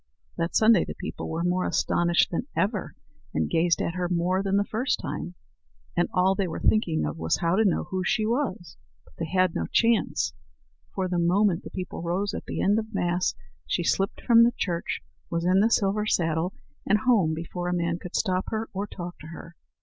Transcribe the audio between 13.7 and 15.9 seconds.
slipped from the church, was in the